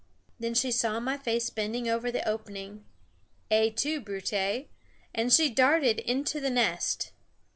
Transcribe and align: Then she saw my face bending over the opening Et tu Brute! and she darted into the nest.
Then 0.39 0.55
she 0.55 0.71
saw 0.71 0.99
my 0.99 1.15
face 1.15 1.51
bending 1.51 1.87
over 1.87 2.09
the 2.11 2.27
opening 2.27 2.85
Et 3.51 3.77
tu 3.77 4.01
Brute! 4.01 4.65
and 5.13 5.31
she 5.31 5.47
darted 5.47 5.99
into 5.99 6.39
the 6.39 6.49
nest. 6.49 7.11